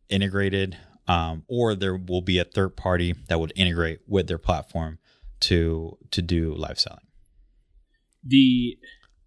integrated, 0.09 0.77
um, 1.09 1.45
or 1.49 1.75
there 1.75 1.97
will 1.97 2.23
be 2.23 2.39
a 2.39 2.45
third 2.45 2.77
party 2.77 3.15
that 3.29 3.41
would 3.41 3.53
integrate 3.57 4.01
with 4.07 4.29
their 4.29 4.39
platform 4.39 4.99
to 5.41 5.99
to 6.13 6.23
do 6.23 6.55
live 6.55 6.79
selling. 6.79 7.07
The 8.25 8.79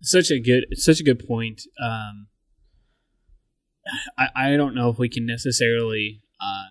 such 0.01 0.31
a 0.31 0.39
good 0.39 0.65
such 0.73 0.99
a 0.99 1.03
good 1.03 1.27
point. 1.27 1.63
Um, 1.83 2.27
I 4.17 4.27
I 4.35 4.55
don't 4.55 4.75
know 4.75 4.89
if 4.89 4.97
we 4.97 5.09
can 5.09 5.25
necessarily 5.25 6.21
uh, 6.41 6.69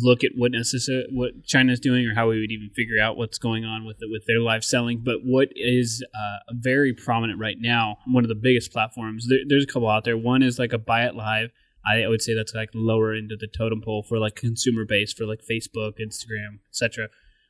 look 0.00 0.24
at 0.24 0.30
what 0.34 0.52
necessary 0.52 1.06
what 1.10 1.44
China's 1.44 1.80
doing 1.80 2.06
or 2.06 2.14
how 2.14 2.28
we 2.28 2.40
would 2.40 2.50
even 2.50 2.70
figure 2.74 3.02
out 3.02 3.16
what's 3.16 3.38
going 3.38 3.64
on 3.64 3.84
with 3.84 3.96
it 4.00 4.08
with 4.10 4.24
their 4.26 4.40
live 4.40 4.64
selling. 4.64 5.02
But 5.04 5.18
what 5.22 5.48
is 5.54 6.04
uh, 6.14 6.54
very 6.54 6.94
prominent 6.94 7.38
right 7.38 7.56
now, 7.58 7.98
one 8.06 8.24
of 8.24 8.28
the 8.28 8.34
biggest 8.34 8.72
platforms. 8.72 9.26
There, 9.28 9.40
there's 9.46 9.64
a 9.64 9.66
couple 9.66 9.88
out 9.88 10.04
there. 10.04 10.16
One 10.16 10.42
is 10.42 10.58
like 10.58 10.72
a 10.72 10.78
buy 10.78 11.04
it 11.04 11.14
live. 11.14 11.50
I 11.84 12.06
would 12.06 12.22
say 12.22 12.34
that's 12.34 12.54
like 12.54 12.70
lower 12.74 13.14
into 13.14 13.36
the 13.36 13.48
totem 13.48 13.82
pole 13.82 14.04
for 14.08 14.18
like 14.18 14.36
consumer 14.36 14.84
base 14.84 15.12
for 15.12 15.26
like 15.26 15.40
Facebook, 15.40 15.94
Instagram, 16.00 16.60
etc. 16.70 17.08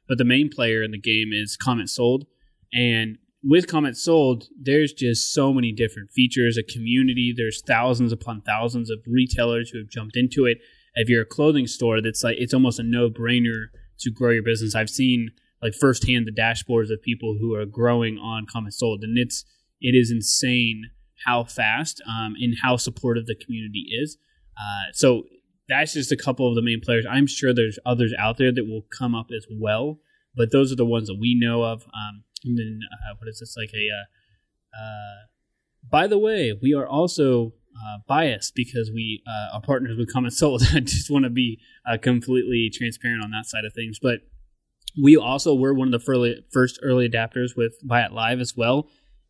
But 0.08 0.18
the 0.18 0.24
main 0.24 0.48
player 0.48 0.82
in 0.82 0.90
the 0.90 0.98
game 0.98 1.30
is 1.32 1.56
comment 1.56 1.90
sold, 1.90 2.26
and 2.72 3.18
with 3.44 3.66
comment 3.66 3.96
sold, 3.96 4.48
there's 4.58 4.92
just 4.92 5.32
so 5.32 5.52
many 5.52 5.72
different 5.72 6.10
features, 6.12 6.56
a 6.56 6.62
community. 6.62 7.34
There's 7.36 7.60
thousands 7.66 8.12
upon 8.12 8.40
thousands 8.42 8.90
of 8.90 9.00
retailers 9.06 9.70
who 9.70 9.78
have 9.78 9.88
jumped 9.88 10.16
into 10.16 10.46
it 10.46 10.58
if 10.94 11.08
you're 11.08 11.22
a 11.22 11.26
clothing 11.26 11.66
store, 11.66 12.00
that's 12.00 12.22
like 12.22 12.36
it's 12.38 12.54
almost 12.54 12.78
a 12.78 12.82
no 12.82 13.08
brainer 13.08 13.66
to 14.00 14.10
grow 14.10 14.30
your 14.30 14.42
business. 14.42 14.74
I've 14.74 14.90
seen 14.90 15.30
like 15.62 15.74
firsthand 15.74 16.26
the 16.26 16.32
dashboards 16.32 16.92
of 16.92 17.02
people 17.02 17.36
who 17.40 17.54
are 17.54 17.66
growing 17.66 18.18
on 18.18 18.46
comment 18.50 18.74
sold, 18.74 19.02
and 19.02 19.16
it's 19.16 19.44
it 19.80 19.94
is 19.94 20.10
insane 20.10 20.90
how 21.24 21.44
fast 21.44 22.02
um, 22.08 22.34
and 22.40 22.56
how 22.62 22.76
supportive 22.76 23.26
the 23.26 23.36
community 23.36 23.86
is. 23.90 24.18
Uh, 24.56 24.92
so 24.92 25.24
that's 25.68 25.94
just 25.94 26.12
a 26.12 26.16
couple 26.16 26.48
of 26.48 26.54
the 26.54 26.62
main 26.62 26.80
players. 26.80 27.06
I'm 27.08 27.26
sure 27.26 27.54
there's 27.54 27.78
others 27.86 28.12
out 28.18 28.38
there 28.38 28.52
that 28.52 28.64
will 28.64 28.86
come 28.96 29.14
up 29.14 29.28
as 29.34 29.46
well, 29.50 30.00
but 30.36 30.50
those 30.52 30.72
are 30.72 30.76
the 30.76 30.86
ones 30.86 31.08
that 31.08 31.18
we 31.18 31.38
know 31.38 31.62
of. 31.62 31.82
Um, 31.82 32.24
and 32.44 32.58
then 32.58 32.80
uh, 32.92 33.14
what 33.18 33.28
is 33.28 33.38
this 33.38 33.56
like 33.56 33.70
a? 33.74 33.88
Uh, 33.88 34.82
uh 34.82 35.26
by 35.90 36.06
the 36.06 36.18
way, 36.18 36.56
we 36.60 36.74
are 36.74 36.86
also 36.86 37.54
uh, 37.76 37.98
biased 38.06 38.54
because 38.54 38.90
we 38.92 39.22
uh, 39.26 39.56
are 39.56 39.62
partners 39.62 39.96
with 39.96 40.12
Comment 40.12 40.32
Sold. 40.32 40.62
I 40.72 40.80
just 40.80 41.10
want 41.10 41.24
to 41.24 41.30
be 41.30 41.60
uh, 41.86 41.98
completely 41.98 42.70
transparent 42.72 43.22
on 43.22 43.30
that 43.30 43.46
side 43.46 43.64
of 43.64 43.72
things. 43.72 43.98
But 44.00 44.20
we 45.02 45.16
also 45.16 45.54
were 45.54 45.74
one 45.74 45.92
of 45.92 45.92
the 45.92 46.42
first 46.52 46.78
early 46.82 47.08
adapters 47.08 47.56
with 47.56 47.74
Buy 47.84 48.02
It 48.02 48.12
Live 48.12 48.40
as 48.40 48.56
well, 48.56 48.88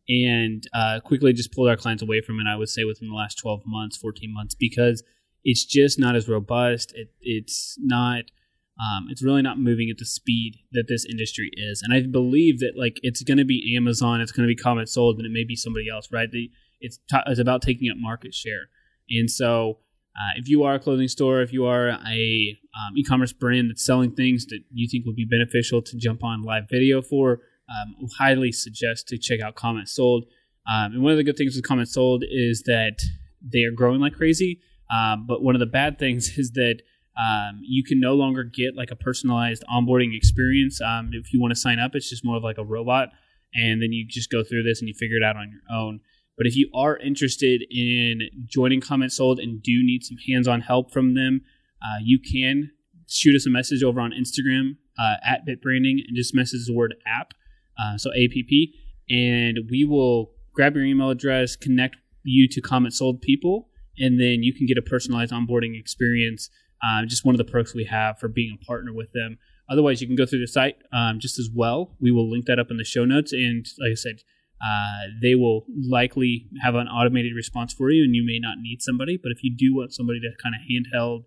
and 0.09 0.67
uh, 0.73 0.99
quickly 0.99 1.33
just 1.33 1.53
pulled 1.53 1.69
our 1.69 1.77
clients 1.77 2.03
away 2.03 2.21
from 2.21 2.39
it. 2.39 2.47
I 2.47 2.55
would 2.55 2.69
say 2.69 2.83
within 2.83 3.09
the 3.09 3.15
last 3.15 3.37
twelve 3.37 3.61
months, 3.65 3.97
fourteen 3.97 4.33
months, 4.33 4.55
because 4.55 5.03
it's 5.43 5.65
just 5.65 5.99
not 5.99 6.15
as 6.15 6.27
robust. 6.27 6.93
It, 6.95 7.09
it's 7.21 7.77
not. 7.79 8.25
Um, 8.73 9.05
it's 9.11 9.23
really 9.23 9.43
not 9.43 9.59
moving 9.59 9.91
at 9.91 9.99
the 9.99 10.05
speed 10.05 10.55
that 10.71 10.85
this 10.87 11.05
industry 11.05 11.51
is, 11.53 11.83
and 11.83 11.93
I 11.93 12.01
believe 12.01 12.59
that 12.59 12.73
like 12.75 12.99
it's 13.03 13.21
going 13.21 13.37
to 13.37 13.45
be 13.45 13.75
Amazon, 13.77 14.19
it's 14.19 14.31
going 14.31 14.47
to 14.47 14.53
be 14.53 14.55
Comment 14.55 14.89
Sold, 14.89 15.17
and 15.17 15.27
it 15.27 15.31
may 15.31 15.43
be 15.43 15.55
somebody 15.55 15.89
else, 15.89 16.09
right? 16.11 16.29
The 16.29 16.49
it's, 16.83 16.99
t- 17.09 17.17
it's 17.25 17.39
about 17.39 17.61
taking 17.61 17.89
up 17.89 17.97
market 17.99 18.33
share. 18.33 18.69
And 19.09 19.29
so, 19.29 19.79
uh, 20.15 20.37
if 20.37 20.47
you 20.47 20.63
are 20.63 20.75
a 20.75 20.79
clothing 20.79 21.07
store, 21.07 21.41
if 21.41 21.51
you 21.51 21.65
are 21.65 21.89
a 21.89 22.57
um, 22.77 22.95
e-commerce 22.95 23.33
brand 23.33 23.71
that's 23.71 23.83
selling 23.83 24.11
things 24.11 24.45
that 24.45 24.59
you 24.71 24.87
think 24.87 25.07
would 25.07 25.15
be 25.15 25.25
beneficial 25.25 25.81
to 25.81 25.97
jump 25.97 26.23
on 26.23 26.43
live 26.43 26.65
video 26.69 27.01
for, 27.01 27.39
um, 27.67 28.07
highly 28.19 28.51
suggest 28.51 29.07
to 29.07 29.17
check 29.17 29.39
out 29.41 29.55
Comment 29.55 29.89
Sold. 29.89 30.25
Um, 30.71 30.93
and 30.93 31.03
one 31.03 31.11
of 31.11 31.17
the 31.17 31.23
good 31.23 31.35
things 31.35 31.55
with 31.55 31.65
Comment 31.65 31.89
Sold 31.89 32.23
is 32.29 32.61
that 32.67 32.99
they 33.41 33.63
are 33.63 33.71
growing 33.71 33.99
like 33.99 34.13
crazy. 34.13 34.61
Um, 34.93 35.25
but 35.27 35.41
one 35.41 35.55
of 35.55 35.59
the 35.59 35.65
bad 35.65 35.97
things 35.97 36.29
is 36.37 36.51
that 36.51 36.81
um, 37.19 37.59
you 37.63 37.83
can 37.83 37.99
no 37.99 38.13
longer 38.13 38.43
get 38.43 38.75
like 38.75 38.91
a 38.91 38.95
personalized 38.95 39.63
onboarding 39.71 40.15
experience. 40.15 40.81
Um, 40.81 41.11
if 41.13 41.33
you 41.33 41.39
want 41.39 41.51
to 41.51 41.59
sign 41.59 41.79
up, 41.79 41.91
it's 41.93 42.09
just 42.09 42.25
more 42.25 42.37
of 42.37 42.43
like 42.43 42.57
a 42.57 42.65
robot, 42.65 43.09
and 43.53 43.81
then 43.81 43.91
you 43.91 44.05
just 44.07 44.31
go 44.31 44.43
through 44.43 44.63
this 44.63 44.79
and 44.81 44.87
you 44.87 44.95
figure 44.95 45.17
it 45.17 45.23
out 45.23 45.35
on 45.35 45.51
your 45.51 45.77
own. 45.77 45.99
But 46.37 46.47
if 46.47 46.55
you 46.55 46.69
are 46.73 46.97
interested 46.97 47.63
in 47.69 48.21
joining 48.45 48.81
Comment 48.81 49.11
Sold 49.11 49.39
and 49.39 49.61
do 49.61 49.83
need 49.83 50.03
some 50.03 50.17
hands 50.27 50.47
on 50.47 50.61
help 50.61 50.91
from 50.91 51.13
them, 51.13 51.41
uh, 51.81 51.99
you 52.03 52.19
can 52.19 52.71
shoot 53.07 53.35
us 53.35 53.45
a 53.45 53.49
message 53.49 53.83
over 53.83 54.01
on 54.01 54.11
Instagram 54.11 54.77
uh, 54.97 55.15
at 55.23 55.45
BitBranding 55.45 55.99
and 56.07 56.15
just 56.15 56.33
message 56.33 56.65
the 56.65 56.73
word 56.73 56.95
app, 57.05 57.33
uh, 57.81 57.97
so 57.97 58.09
APP, 58.11 58.73
and 59.09 59.59
we 59.69 59.85
will 59.85 60.31
grab 60.53 60.75
your 60.75 60.85
email 60.85 61.09
address, 61.09 61.55
connect 61.55 61.97
you 62.23 62.47
to 62.47 62.61
Comment 62.61 62.93
Sold 62.93 63.21
people, 63.21 63.69
and 63.97 64.19
then 64.19 64.43
you 64.43 64.53
can 64.53 64.65
get 64.65 64.77
a 64.77 64.81
personalized 64.81 65.33
onboarding 65.33 65.79
experience. 65.79 66.49
Uh, 66.85 67.05
just 67.05 67.25
one 67.25 67.33
of 67.33 67.37
the 67.37 67.49
perks 67.49 67.73
we 67.73 67.85
have 67.85 68.19
for 68.19 68.27
being 68.27 68.57
a 68.59 68.65
partner 68.65 68.93
with 68.93 69.11
them. 69.13 69.37
Otherwise, 69.69 70.01
you 70.01 70.07
can 70.07 70.15
go 70.15 70.25
through 70.25 70.39
the 70.39 70.47
site 70.47 70.75
um, 70.91 71.19
just 71.19 71.39
as 71.39 71.49
well. 71.53 71.95
We 72.01 72.11
will 72.11 72.29
link 72.29 72.45
that 72.45 72.59
up 72.59 72.69
in 72.69 72.77
the 72.77 72.83
show 72.83 73.05
notes. 73.05 73.31
And 73.31 73.65
like 73.79 73.91
I 73.91 73.95
said, 73.95 74.15
uh, 74.63 75.11
they 75.21 75.35
will 75.35 75.65
likely 75.89 76.47
have 76.61 76.75
an 76.75 76.87
automated 76.87 77.33
response 77.35 77.73
for 77.73 77.89
you, 77.89 78.03
and 78.03 78.15
you 78.15 78.23
may 78.25 78.39
not 78.39 78.59
need 78.59 78.81
somebody. 78.81 79.19
But 79.21 79.31
if 79.33 79.43
you 79.43 79.53
do 79.55 79.75
want 79.75 79.93
somebody 79.93 80.19
to 80.21 80.29
kind 80.41 80.55
of 80.55 80.61
handheld, 80.63 81.25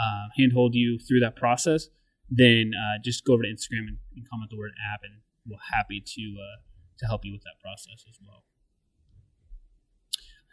uh, 0.00 0.28
handhold 0.38 0.74
you 0.74 0.98
through 0.98 1.20
that 1.20 1.36
process, 1.36 1.88
then 2.30 2.72
uh, 2.74 2.98
just 3.04 3.24
go 3.24 3.34
over 3.34 3.42
to 3.42 3.48
Instagram 3.48 3.88
and, 3.88 3.98
and, 4.16 4.28
comment 4.30 4.50
the 4.50 4.56
word 4.56 4.72
app, 4.92 5.00
and 5.02 5.20
we're 5.46 5.58
happy 5.70 6.02
to 6.04 6.36
uh, 6.38 6.60
to 6.98 7.06
help 7.06 7.24
you 7.24 7.32
with 7.32 7.42
that 7.42 7.60
process 7.62 8.04
as 8.08 8.18
well. 8.26 8.44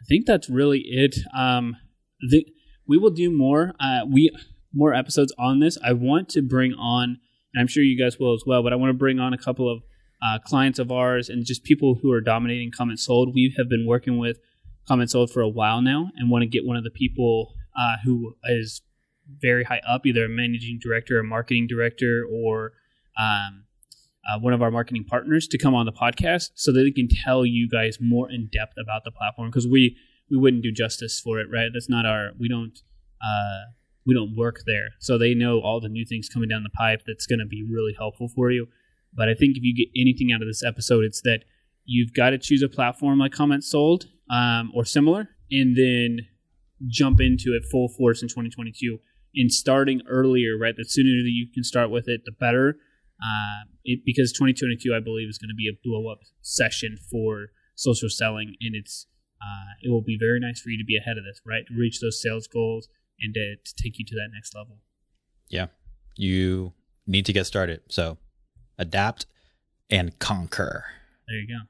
I 0.00 0.04
think 0.06 0.26
that's 0.26 0.50
really 0.50 0.80
it. 0.80 1.16
Um, 1.34 1.76
the, 2.20 2.46
we 2.86 2.98
will 2.98 3.10
do 3.10 3.30
more. 3.30 3.72
Uh, 3.80 4.00
we 4.10 4.30
more 4.74 4.92
episodes 4.92 5.32
on 5.38 5.60
this. 5.60 5.78
I 5.82 5.94
want 5.94 6.28
to 6.30 6.42
bring 6.42 6.74
on, 6.74 7.18
and 7.54 7.60
I'm 7.60 7.66
sure 7.66 7.82
you 7.82 7.98
guys 7.98 8.18
will 8.18 8.34
as 8.34 8.44
well. 8.46 8.62
But 8.62 8.74
I 8.74 8.76
want 8.76 8.90
to 8.90 8.98
bring 8.98 9.18
on 9.18 9.32
a 9.32 9.38
couple 9.38 9.72
of 9.72 9.82
uh, 10.22 10.38
clients 10.44 10.78
of 10.78 10.90
ours 10.90 11.28
and 11.28 11.44
just 11.44 11.64
people 11.64 11.98
who 12.02 12.10
are 12.12 12.20
dominating 12.20 12.70
Comment 12.70 12.98
Sold. 12.98 13.34
We 13.34 13.54
have 13.56 13.68
been 13.68 13.86
working 13.86 14.18
with 14.18 14.38
Comment 14.88 15.10
Sold 15.10 15.30
for 15.30 15.40
a 15.40 15.48
while 15.48 15.82
now 15.82 16.10
and 16.16 16.30
want 16.30 16.42
to 16.42 16.48
get 16.48 16.64
one 16.64 16.76
of 16.76 16.84
the 16.84 16.90
people 16.90 17.54
uh, 17.78 17.96
who 18.04 18.34
is 18.44 18.82
very 19.40 19.64
high 19.64 19.80
up, 19.86 20.06
either 20.06 20.24
a 20.24 20.28
managing 20.28 20.78
director, 20.80 21.18
a 21.18 21.24
marketing 21.24 21.66
director, 21.66 22.24
or 22.30 22.72
um, 23.18 23.64
uh, 24.28 24.38
one 24.40 24.52
of 24.52 24.62
our 24.62 24.70
marketing 24.70 25.04
partners 25.04 25.46
to 25.48 25.58
come 25.58 25.74
on 25.74 25.86
the 25.86 25.92
podcast 25.92 26.50
so 26.54 26.72
that 26.72 26.82
they 26.82 26.90
can 26.90 27.08
tell 27.24 27.44
you 27.44 27.68
guys 27.68 27.98
more 28.00 28.30
in 28.30 28.48
depth 28.52 28.74
about 28.78 29.04
the 29.04 29.10
platform 29.10 29.48
because 29.48 29.66
we 29.66 29.96
we 30.30 30.36
wouldn't 30.36 30.62
do 30.62 30.72
justice 30.72 31.20
for 31.20 31.38
it, 31.38 31.46
right? 31.52 31.68
That's 31.72 31.88
not 31.88 32.04
our 32.06 32.30
we 32.38 32.48
don't 32.48 32.78
uh, 33.22 33.70
we 34.04 34.14
don't 34.14 34.36
work 34.36 34.60
there, 34.66 34.90
so 34.98 35.18
they 35.18 35.34
know 35.34 35.60
all 35.60 35.80
the 35.80 35.88
new 35.88 36.04
things 36.04 36.28
coming 36.28 36.48
down 36.48 36.62
the 36.62 36.70
pipe 36.70 37.02
that's 37.06 37.26
going 37.26 37.38
to 37.38 37.46
be 37.46 37.64
really 37.68 37.94
helpful 37.96 38.28
for 38.28 38.50
you. 38.50 38.66
But 39.16 39.28
I 39.28 39.34
think 39.34 39.56
if 39.56 39.62
you 39.62 39.74
get 39.74 39.88
anything 39.98 40.32
out 40.32 40.42
of 40.42 40.48
this 40.48 40.62
episode, 40.62 41.04
it's 41.04 41.22
that 41.22 41.40
you've 41.84 42.12
got 42.12 42.30
to 42.30 42.38
choose 42.38 42.62
a 42.62 42.68
platform 42.68 43.18
like 43.18 43.32
Comment 43.32 43.64
Sold 43.64 44.06
um, 44.30 44.70
or 44.74 44.84
similar, 44.84 45.30
and 45.50 45.76
then 45.76 46.26
jump 46.88 47.20
into 47.20 47.56
it 47.56 47.64
full 47.70 47.88
force 47.88 48.22
in 48.22 48.28
2022 48.28 48.98
in 49.34 49.50
starting 49.50 50.02
earlier, 50.08 50.56
right? 50.58 50.74
The 50.76 50.84
sooner 50.84 51.22
that 51.22 51.30
you 51.30 51.46
can 51.52 51.62
start 51.62 51.90
with 51.90 52.08
it, 52.08 52.22
the 52.24 52.32
better. 52.32 52.76
Uh, 53.22 53.64
it, 53.84 54.00
because 54.04 54.32
2022, 54.32 54.94
I 54.94 55.00
believe, 55.00 55.28
is 55.28 55.38
going 55.38 55.48
to 55.48 55.54
be 55.54 55.68
a 55.68 55.76
blow 55.84 56.10
up 56.10 56.18
session 56.42 56.96
for 57.10 57.48
social 57.74 58.08
selling, 58.08 58.54
and 58.60 58.74
it's 58.74 59.06
uh, 59.40 59.72
it 59.82 59.90
will 59.90 60.02
be 60.02 60.18
very 60.18 60.40
nice 60.40 60.60
for 60.60 60.70
you 60.70 60.78
to 60.78 60.84
be 60.84 60.96
ahead 60.96 61.16
of 61.18 61.24
this, 61.24 61.40
right? 61.46 61.64
To 61.68 61.74
reach 61.78 62.00
those 62.00 62.20
sales 62.20 62.46
goals 62.46 62.88
and 63.20 63.34
to, 63.34 63.56
to 63.56 63.82
take 63.82 63.98
you 63.98 64.04
to 64.06 64.14
that 64.14 64.28
next 64.34 64.54
level. 64.54 64.78
Yeah, 65.48 65.66
you 66.16 66.72
need 67.06 67.26
to 67.26 67.32
get 67.32 67.46
started. 67.46 67.80
So 67.88 68.18
adapt 68.78 69.26
and 69.90 70.18
conquer. 70.18 70.84
There 71.28 71.38
you 71.38 71.46
go. 71.48 71.64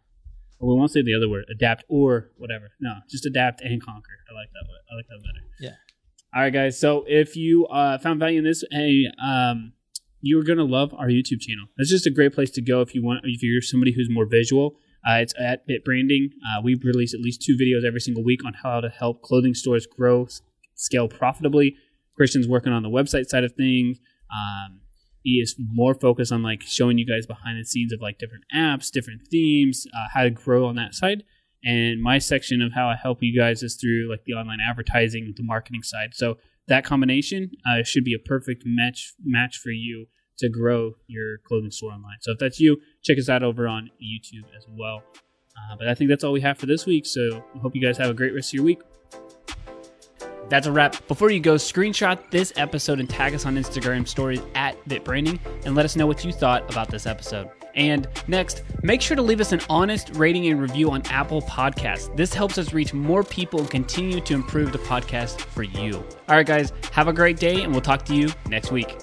Well, 0.59 0.75
we 0.75 0.79
won't 0.79 0.91
say 0.91 1.03
the 1.03 1.15
other 1.15 1.29
word, 1.29 1.45
adapt 1.51 1.85
or 1.89 2.31
whatever. 2.39 2.71
No, 2.81 2.95
just 3.11 3.27
adapt 3.27 3.61
and 3.61 3.83
conquer. 3.83 4.19
I 4.31 4.35
like 4.35 4.49
that. 4.53 4.65
I 4.91 4.97
like 4.97 5.07
that 5.09 5.23
better. 5.23 5.45
Yeah. 5.61 5.77
All 6.35 6.43
right, 6.43 6.53
guys. 6.53 6.79
So 6.79 7.05
if 7.07 7.37
you 7.37 7.67
uh, 7.67 7.99
found 7.99 8.21
value 8.21 8.39
in 8.39 8.45
this, 8.45 8.65
hey, 8.71 9.07
um, 9.23 9.73
you're 10.23 10.45
gonna 10.45 10.65
love 10.65 10.95
our 10.95 11.09
YouTube 11.09 11.41
channel. 11.41 11.67
That's 11.77 11.91
just 11.91 12.07
a 12.07 12.11
great 12.11 12.35
place 12.35 12.51
to 12.53 12.63
go 12.63 12.81
if 12.81 12.95
you 12.95 13.03
want. 13.03 13.21
If 13.25 13.43
you're 13.43 13.63
somebody 13.63 13.93
who's 13.95 14.09
more 14.11 14.27
visual, 14.27 14.77
uh, 15.09 15.15
it's 15.15 15.35
at 15.39 15.67
Bit 15.67 15.85
Branding. 15.85 16.31
Uh, 16.43 16.63
we 16.63 16.75
release 16.75 17.15
at 17.15 17.21
least 17.21 17.43
two 17.43 17.57
videos 17.57 17.87
every 17.87 18.01
single 18.01 18.25
week 18.25 18.45
on 18.45 18.55
how 18.55 18.81
to 18.81 18.89
help 18.89 19.23
clothing 19.23 19.55
stores 19.55 19.87
grow, 19.87 20.27
scale 20.75 21.09
profitably. 21.09 21.77
Christian's 22.17 22.49
working 22.49 22.73
on 22.73 22.83
the 22.83 22.89
website 22.89 23.27
side 23.27 23.45
of 23.45 23.53
things. 23.53 23.99
Um, 24.35 24.81
is 25.27 25.57
more 25.59 25.95
focused 25.95 26.33
on 26.33 26.43
like 26.43 26.63
showing 26.63 26.99
you 26.99 27.07
guys 27.07 27.27
behind 27.27 27.59
the 27.59 27.65
scenes 27.65 27.93
of 27.93 28.01
like 28.01 28.19
different 28.19 28.45
apps, 28.55 28.91
different 28.91 29.23
themes, 29.29 29.87
uh, 29.95 30.07
how 30.15 30.23
to 30.23 30.31
grow 30.31 30.67
on 30.67 30.77
that 30.77 30.95
side. 30.95 31.25
And 31.65 32.01
my 32.01 32.19
section 32.19 32.63
of 32.63 32.73
how 32.73 32.89
I 32.89 32.95
help 32.95 33.19
you 33.23 33.39
guys 33.39 33.63
is 33.63 33.75
through 33.75 34.09
like 34.09 34.25
the 34.25 34.35
online 34.35 34.59
advertising, 34.67 35.35
the 35.37 35.43
marketing 35.43 35.83
side. 35.83 36.11
So 36.15 36.37
that 36.69 36.85
combination 36.85 37.51
uh, 37.69 37.83
should 37.83 38.05
be 38.05 38.15
a 38.15 38.19
perfect 38.19 38.63
match 38.65 39.15
match 39.25 39.59
for 39.59 39.71
you 39.71 40.07
to 40.39 40.49
grow 40.49 40.93
your 41.07 41.39
clothing 41.39 41.71
store 41.71 41.93
online. 41.93 42.19
So 42.21 42.33
if 42.33 42.39
that's 42.39 42.61
you, 42.61 42.79
check 43.03 43.19
us 43.19 43.29
out 43.29 43.43
over 43.43 43.67
on 43.67 43.91
YouTube 44.03 44.45
as 44.57 44.67
well. 44.69 45.03
Uh, 45.57 45.77
but 45.77 45.89
I 45.89 45.95
think 45.95 46.11
that's 46.11 46.23
all 46.23 46.33
we 46.33 46.43
have 46.43 46.59
for 46.59 46.67
this 46.67 46.87
week. 46.87 47.07
So 47.07 47.43
I 47.55 47.59
hope 47.59 47.75
you 47.75 47.83
guys 47.83 47.97
have 47.99 48.11
a 48.11 48.15
great 48.15 48.35
rest 48.35 48.51
of 48.51 48.55
your 48.55 48.65
week. 48.65 48.81
That's 50.49 50.67
a 50.67 50.73
wrap. 50.73 51.07
Before 51.09 51.31
you 51.31 51.41
go, 51.41 51.55
screenshot 51.55 52.31
this 52.31 52.53
episode 52.57 53.01
and 53.01 53.09
tag 53.09 53.35
us 53.35 53.47
on 53.47 53.57
Instagram 53.57 54.07
stories 54.07 54.41
at 54.55 54.83
BitBranding 54.89 55.39
and 55.65 55.75
let 55.75 55.85
us 55.85 55.97
know 55.97 56.07
what 56.07 56.25
you 56.25 56.33
thought 56.33 56.69
about 56.71 56.89
this 56.89 57.07
episode. 57.07 57.51
And 57.75 58.09
next, 58.27 58.63
make 58.83 59.03
sure 59.03 59.17
to 59.17 59.23
leave 59.23 59.41
us 59.41 59.53
an 59.53 59.61
honest 59.69 60.11
rating 60.15 60.47
and 60.47 60.61
review 60.61 60.91
on 60.91 61.03
Apple 61.07 61.43
Podcasts. 61.43 62.15
This 62.17 62.33
helps 62.33 62.57
us 62.57 62.73
reach 62.73 62.95
more 62.95 63.23
people 63.23 63.61
and 63.61 63.71
continue 63.71 64.21
to 64.21 64.35
improve 64.35 64.73
the 64.73 64.79
podcast 64.79 65.41
for 65.41 65.63
you. 65.63 65.97
All 66.29 66.37
right, 66.37 66.47
guys, 66.47 66.73
have 66.93 67.09
a 67.09 67.13
great 67.13 67.39
day, 67.39 67.63
and 67.63 67.73
we'll 67.73 67.83
talk 67.83 68.05
to 68.07 68.15
you 68.15 68.31
next 68.49 68.73
week. 68.73 68.97